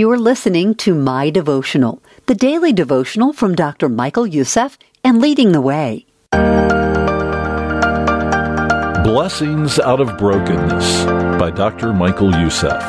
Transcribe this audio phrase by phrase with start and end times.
[0.00, 3.86] You are listening to My Devotional, the daily devotional from Dr.
[3.90, 6.06] Michael Youssef and Leading the Way.
[9.04, 11.04] Blessings Out of Brokenness
[11.38, 11.92] by Dr.
[11.92, 12.80] Michael Youssef.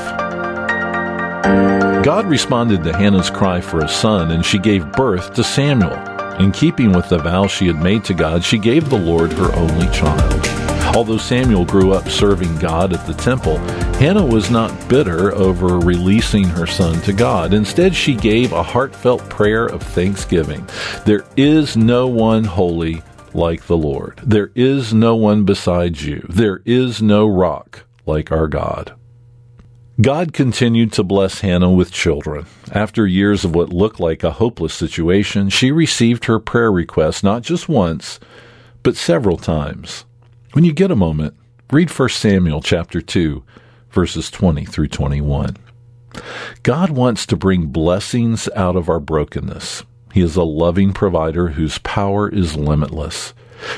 [2.02, 5.91] God responded to Hannah's cry for a son, and she gave birth to Samuel.
[6.39, 9.53] In keeping with the vow she had made to God, she gave the Lord her
[9.53, 10.60] only child.
[10.94, 13.57] Although Samuel grew up serving God at the temple,
[13.97, 17.53] Hannah was not bitter over releasing her son to God.
[17.53, 20.67] Instead, she gave a heartfelt prayer of thanksgiving.
[21.05, 23.02] There is no one holy
[23.33, 24.19] like the Lord.
[24.21, 26.25] There is no one besides you.
[26.27, 28.94] There is no rock like our God.
[30.02, 32.47] God continued to bless Hannah with children.
[32.71, 37.44] After years of what looked like a hopeless situation, she received her prayer request not
[37.44, 38.19] just once,
[38.83, 40.05] but several times.
[40.53, 41.37] When you get a moment,
[41.71, 43.41] read 1 Samuel chapter 2,
[43.89, 45.55] verses 20 through 21.
[46.63, 49.85] God wants to bring blessings out of our brokenness.
[50.13, 53.33] He is a loving provider whose power is limitless.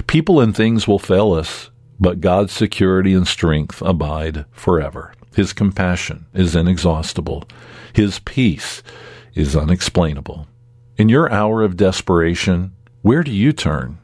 [0.08, 5.14] People and things will fail us, but God's security and strength abide forever.
[5.36, 7.44] His compassion is inexhaustible.
[7.94, 8.82] His peace
[9.36, 10.48] is unexplainable.
[10.98, 14.00] In your hour of desperation, where do you turn?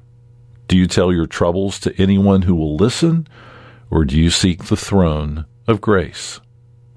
[0.69, 3.27] Do you tell your troubles to anyone who will listen,
[3.89, 6.39] or do you seek the throne of grace?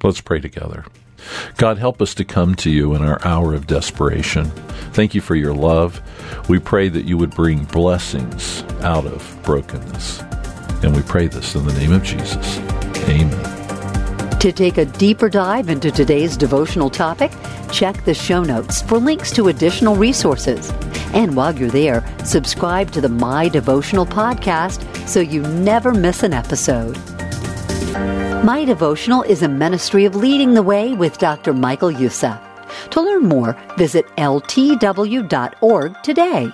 [0.03, 0.84] Let's pray together.
[1.56, 4.51] God, help us to come to you in our hour of desperation.
[4.92, 6.03] Thank you for your love.
[6.51, 10.20] We pray that you would bring blessings out of brokenness.
[10.83, 12.59] And we pray this in the name of Jesus.
[13.09, 14.39] Amen.
[14.39, 17.33] To take a deeper dive into today's devotional topic,
[17.70, 20.70] check the show notes for links to additional resources.
[21.13, 26.33] And while you're there, subscribe to the My Devotional podcast so you never miss an
[26.33, 26.97] episode.
[28.45, 31.53] My Devotional is a ministry of leading the way with Dr.
[31.53, 32.41] Michael Youssef.
[32.91, 36.51] To learn more, visit ltw.org today.